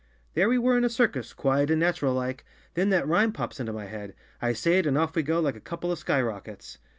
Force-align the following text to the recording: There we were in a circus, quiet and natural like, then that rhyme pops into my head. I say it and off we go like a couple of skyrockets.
There 0.33 0.49
we 0.49 0.57
were 0.57 0.75
in 0.79 0.83
a 0.83 0.89
circus, 0.89 1.31
quiet 1.31 1.69
and 1.69 1.79
natural 1.79 2.15
like, 2.15 2.43
then 2.73 2.89
that 2.89 3.07
rhyme 3.07 3.31
pops 3.31 3.59
into 3.59 3.71
my 3.71 3.85
head. 3.85 4.15
I 4.41 4.51
say 4.51 4.79
it 4.79 4.87
and 4.87 4.97
off 4.97 5.15
we 5.15 5.21
go 5.21 5.39
like 5.39 5.55
a 5.55 5.59
couple 5.59 5.91
of 5.91 5.99
skyrockets. 5.99 6.79